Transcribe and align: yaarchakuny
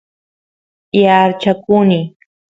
yaarchakuny 1.01 1.99